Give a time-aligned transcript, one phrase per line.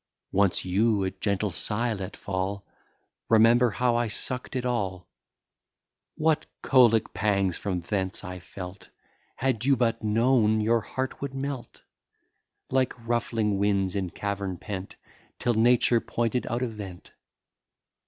[0.31, 2.65] Once you a gentle sigh let fall;
[3.29, 5.07] Remember how I suck'd it all;
[6.15, 8.89] What colic pangs from thence I felt,
[9.35, 11.83] Had you but known, your heart would melt,
[12.71, 14.95] Like ruffling winds in cavern pent,
[15.37, 17.11] Till Nature pointed out a vent.